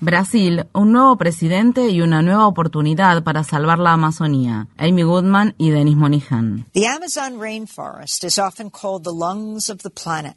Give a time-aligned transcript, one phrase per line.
[0.00, 4.66] Brasil, un nuevo presidente y una nueva oportunidad para salvar la Amazonía.
[4.78, 6.64] Amy Goodman y Denis Monihan.
[6.72, 10.36] The Amazon rainforest is often called the lungs of the planet.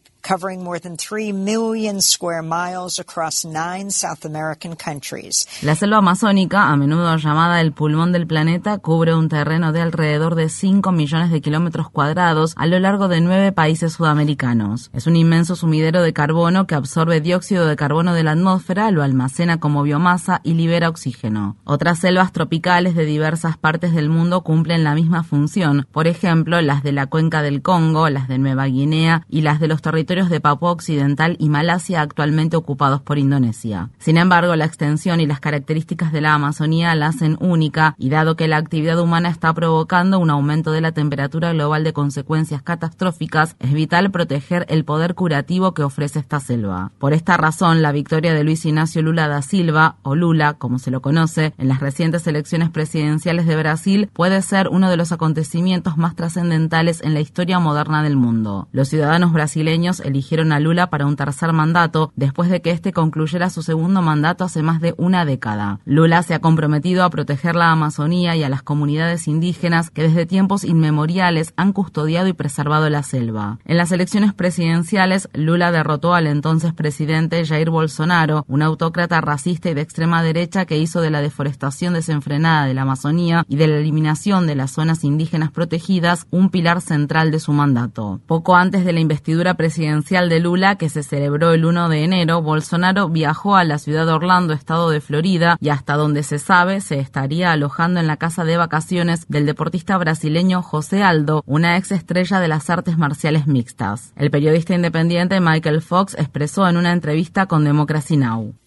[5.61, 10.35] La selva amazónica, a menudo llamada el pulmón del planeta, cubre un terreno de alrededor
[10.35, 14.91] de 5 millones de kilómetros cuadrados a lo largo de nueve países sudamericanos.
[14.93, 19.03] Es un inmenso sumidero de carbono que absorbe dióxido de carbono de la atmósfera, lo
[19.03, 21.57] almacena como biomasa y libera oxígeno.
[21.63, 26.83] Otras selvas tropicales de diversas partes del mundo cumplen la misma función, por ejemplo, las
[26.83, 30.41] de la cuenca del Congo, las de Nueva Guinea y las de los territorios de
[30.41, 33.91] Papua Occidental y Malasia actualmente ocupados por Indonesia.
[33.97, 38.35] Sin embargo, la extensión y las características de la Amazonía la hacen única y dado
[38.35, 43.55] que la actividad humana está provocando un aumento de la temperatura global de consecuencias catastróficas,
[43.59, 46.91] es vital proteger el poder curativo que ofrece esta selva.
[46.99, 50.91] Por esta razón, la victoria de Luis Ignacio Lula da Silva, o Lula, como se
[50.91, 55.95] lo conoce, en las recientes elecciones presidenciales de Brasil puede ser uno de los acontecimientos
[55.97, 58.67] más trascendentales en la historia moderna del mundo.
[58.73, 63.49] Los ciudadanos brasileños eligieron a Lula para un tercer mandato después de que éste concluyera
[63.49, 65.79] su segundo mandato hace más de una década.
[65.85, 70.25] Lula se ha comprometido a proteger la Amazonía y a las comunidades indígenas que desde
[70.25, 73.59] tiempos inmemoriales han custodiado y preservado la selva.
[73.65, 79.73] En las elecciones presidenciales, Lula derrotó al entonces presidente Jair Bolsonaro, un autócrata racista y
[79.73, 83.77] de extrema derecha que hizo de la deforestación desenfrenada de la Amazonía y de la
[83.77, 88.19] eliminación de las zonas indígenas protegidas un pilar central de su mandato.
[88.25, 92.41] Poco antes de la investidura presidencial de Lula, que se celebró el 1 de enero,
[92.41, 96.79] Bolsonaro viajó a la ciudad de Orlando, estado de Florida, y hasta donde se sabe
[96.79, 101.91] se estaría alojando en la casa de vacaciones del deportista brasileño José Aldo, una ex
[101.91, 104.13] estrella de las artes marciales mixtas.
[104.15, 108.60] El periodista independiente Michael Fox expresó en una entrevista con Democracy Now!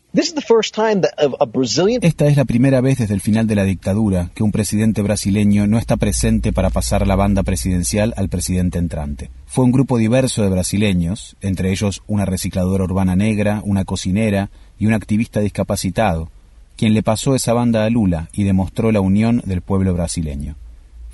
[2.06, 5.66] Esta es la primera vez desde el final de la dictadura que un presidente brasileño
[5.66, 9.32] no está presente para pasar la banda presidencial al presidente entrante.
[9.44, 14.86] Fue un grupo diverso de brasileños, entre ellos una recicladora urbana negra, una cocinera y
[14.86, 16.30] un activista discapacitado,
[16.76, 20.54] quien le pasó esa banda a Lula y demostró la unión del pueblo brasileño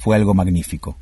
[0.01, 0.97] fue algo magnífico.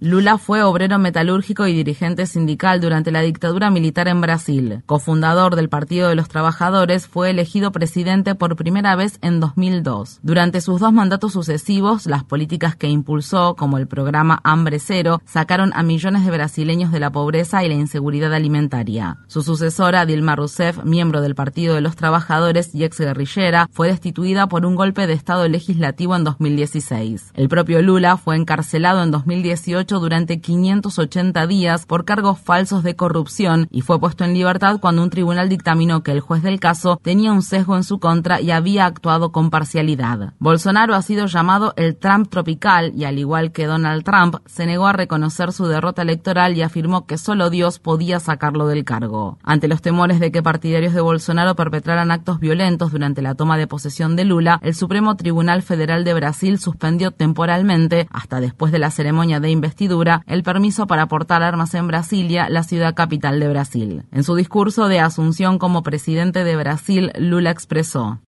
[0.00, 4.82] Lula fue obrero metalúrgico y dirigente sindical durante la dictadura militar en Brasil.
[4.86, 10.18] Cofundador del Partido de los Trabajadores, fue elegido presidente por primera vez en 2002.
[10.22, 15.70] Durante sus dos mandatos sucesivos, las políticas que impulsó, como el programa Hambre Cero, sacaron
[15.74, 19.18] a millones de brasileños de la pobreza y la inseguridad alimentaria.
[19.28, 24.48] Su sucesora, Dilma Rousseff, miembro del Partido de los Trabajadores y ex guerrillera, fue destituida
[24.48, 27.32] por un golpe de Estado legislativo en 2016.
[27.34, 33.68] El propio Lula fue encarcelado en 2018 durante 580 días por cargos falsos de corrupción
[33.70, 37.32] y fue puesto en libertad cuando un tribunal dictaminó que el juez del caso tenía
[37.32, 40.32] un sesgo en su contra y había actuado con parcialidad.
[40.38, 44.86] Bolsonaro ha sido llamado el Trump tropical y al igual que Donald Trump, se negó
[44.86, 49.38] a reconocer su derrota electoral y afirmó que solo Dios podía sacarlo del cargo.
[49.42, 53.66] Ante los temores de que partidarios de Bolsonaro perpetraran actos violentos durante la toma de
[53.66, 58.78] posesión de Lula, el Supremo Tribunal Tribunal Federal de Brasil suspendió temporalmente, hasta después de
[58.78, 63.48] la ceremonia de investidura, el permiso para portar armas en Brasilia, la ciudad capital de
[63.48, 64.04] Brasil.
[64.12, 68.20] En su discurso de asunción como presidente de Brasil, Lula expresó.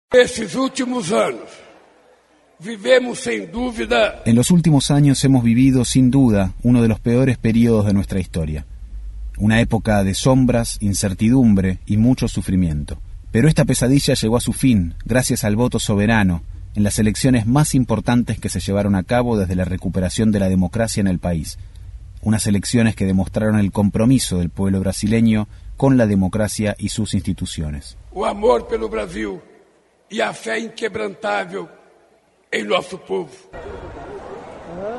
[4.24, 8.18] En los últimos años hemos vivido, sin duda, uno de los peores periodos de nuestra
[8.18, 8.66] historia.
[9.38, 12.98] Una época de sombras, incertidumbre y mucho sufrimiento.
[13.30, 16.42] Pero esta pesadilla llegó a su fin gracias al voto soberano
[16.74, 20.48] en las elecciones más importantes que se llevaron a cabo desde la recuperación de la
[20.48, 21.58] democracia en el país,
[22.22, 25.46] unas elecciones que demostraron el compromiso del pueblo brasileño
[25.76, 27.96] con la democracia y sus instituciones.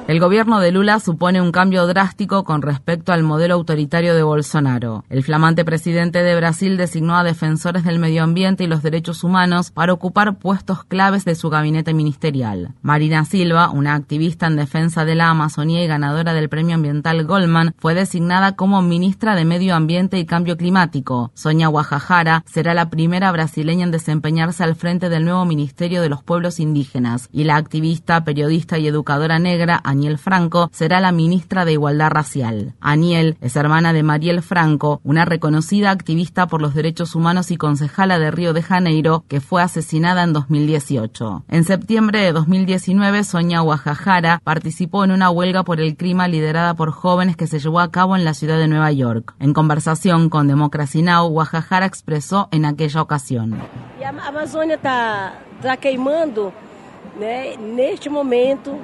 [0.08, 5.04] El gobierno de Lula supone un cambio drástico con respecto al modelo autoritario de Bolsonaro.
[5.10, 9.72] El flamante presidente de Brasil designó a defensores del medio ambiente y los derechos humanos
[9.72, 12.76] para ocupar puestos claves de su gabinete ministerial.
[12.84, 17.74] Marina Silva, una activista en defensa de la Amazonía y ganadora del premio ambiental Goldman,
[17.80, 21.32] fue designada como ministra de Medio Ambiente y Cambio Climático.
[21.34, 26.22] Sonia Guajajara será la primera brasileña en desempeñarse al frente del nuevo Ministerio de los
[26.22, 31.72] Pueblos Indígenas y la activista, periodista y educadora negra Aniel Franco, será la ministra de
[31.72, 32.74] Igualdad Racial.
[32.82, 38.20] Aniel es hermana de Mariel Franco, una reconocida activista por los derechos humanos y concejala
[38.20, 41.46] de Río de Janeiro, que fue asesinada en 2018.
[41.48, 46.92] En septiembre de 2019, Sonia Guajajara participó en una huelga por el clima liderada por
[46.92, 49.34] jóvenes que se llevó a cabo en la ciudad de Nueva York.
[49.40, 53.58] En conversación con Democracy Now, Guajajara expresó en aquella ocasión.
[54.02, 55.78] La Amazonia está, está
[57.80, 58.78] este momento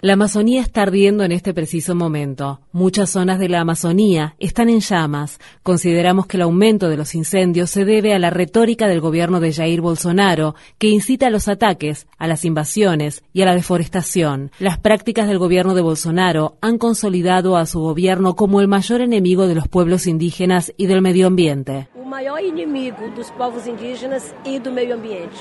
[0.00, 2.60] la Amazonía está ardiendo en este preciso momento.
[2.72, 5.38] Muchas zonas de la Amazonía están en llamas.
[5.62, 9.52] Consideramos que el aumento de los incendios se debe a la retórica del gobierno de
[9.52, 14.50] Jair Bolsonaro, que incita a los ataques, a las invasiones y a la deforestación.
[14.58, 19.46] Las prácticas del gobierno de Bolsonaro han consolidado a su gobierno como el mayor enemigo
[19.46, 21.88] de los pueblos indígenas y del medio ambiente.
[21.94, 25.36] El mayor enemigo de los pueblos indígenas y del medio ambiente.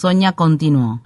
[0.00, 1.02] Sonia continuó.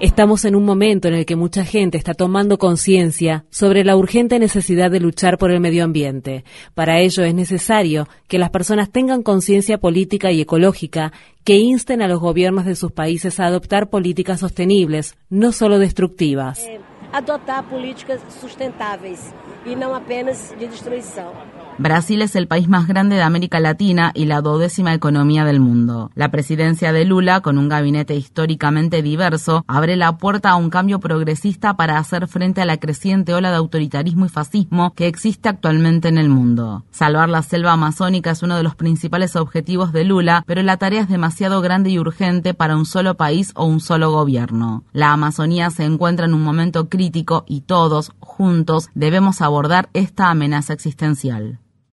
[0.00, 4.40] Estamos en un momento en el que mucha gente está tomando conciencia sobre la urgente
[4.40, 6.44] necesidad de luchar por el medio ambiente.
[6.74, 11.12] Para ello es necesario que las personas tengan conciencia política y ecológica
[11.44, 16.58] que insten a los gobiernos de sus países a adoptar políticas sostenibles, no solo destructivas.
[16.66, 16.80] Eh,
[17.12, 19.32] adoptar políticas sustentables
[19.64, 21.53] y no apenas de destrucción.
[21.76, 26.12] Brasil es el país más grande de América Latina y la duodécima economía del mundo.
[26.14, 31.00] La presidencia de Lula, con un gabinete históricamente diverso, abre la puerta a un cambio
[31.00, 36.06] progresista para hacer frente a la creciente ola de autoritarismo y fascismo que existe actualmente
[36.06, 36.84] en el mundo.
[36.92, 41.00] Salvar la selva amazónica es uno de los principales objetivos de Lula, pero la tarea
[41.00, 44.84] es demasiado grande y urgente para un solo país o un solo gobierno.
[44.92, 50.72] La Amazonía se encuentra en un momento crítico y todos, juntos, debemos abordar esta amenaza
[50.72, 51.58] existencial.